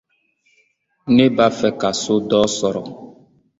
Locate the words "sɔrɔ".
2.57-2.83